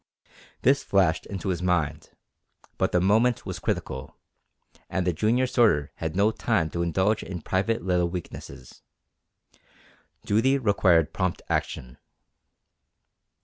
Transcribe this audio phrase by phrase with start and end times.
[0.63, 2.09] This flashed into his mind,
[2.79, 4.17] but the moment was critical,
[4.89, 8.81] and the junior sorter had no time to indulge in private little weaknesses.
[10.25, 11.99] Duty required prompt action.